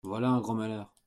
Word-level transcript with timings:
Voilà 0.03 0.29
un 0.29 0.41
grand 0.41 0.53
malheur! 0.55 0.91